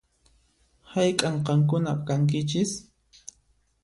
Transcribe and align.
Hayk'an 0.93 1.37
qankuna 1.45 1.93
kankichis? 2.07 2.71